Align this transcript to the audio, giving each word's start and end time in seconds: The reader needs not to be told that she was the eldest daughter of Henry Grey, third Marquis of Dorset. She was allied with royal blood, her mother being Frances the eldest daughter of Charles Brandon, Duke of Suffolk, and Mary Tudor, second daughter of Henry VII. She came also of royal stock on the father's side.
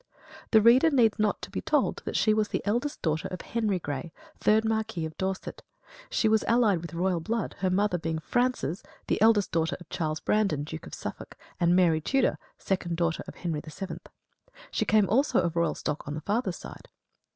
The 0.49 0.63
reader 0.63 0.89
needs 0.89 1.19
not 1.19 1.43
to 1.43 1.51
be 1.51 1.61
told 1.61 2.01
that 2.05 2.15
she 2.15 2.33
was 2.33 2.47
the 2.47 2.63
eldest 2.65 3.03
daughter 3.03 3.27
of 3.27 3.41
Henry 3.41 3.77
Grey, 3.77 4.11
third 4.39 4.65
Marquis 4.65 5.05
of 5.05 5.15
Dorset. 5.15 5.61
She 6.09 6.27
was 6.27 6.43
allied 6.47 6.81
with 6.81 6.95
royal 6.95 7.19
blood, 7.19 7.53
her 7.59 7.69
mother 7.69 7.99
being 7.99 8.17
Frances 8.17 8.81
the 9.05 9.21
eldest 9.21 9.51
daughter 9.51 9.77
of 9.79 9.87
Charles 9.89 10.19
Brandon, 10.19 10.63
Duke 10.63 10.87
of 10.87 10.95
Suffolk, 10.95 11.37
and 11.59 11.75
Mary 11.75 12.01
Tudor, 12.01 12.39
second 12.57 12.97
daughter 12.97 13.23
of 13.27 13.35
Henry 13.35 13.61
VII. 13.63 13.97
She 14.71 14.85
came 14.85 15.07
also 15.07 15.39
of 15.39 15.55
royal 15.55 15.75
stock 15.75 16.07
on 16.07 16.15
the 16.15 16.21
father's 16.21 16.57
side. 16.57 16.89